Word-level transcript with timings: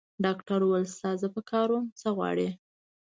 ډاکټر 0.23 0.59
وویل: 0.63 0.87
ستا 0.95 1.11
زه 1.21 1.27
په 1.35 1.41
کار 1.51 1.67
وم؟ 1.71 1.85
څه 1.99 2.07
غواړې؟ 2.17 2.49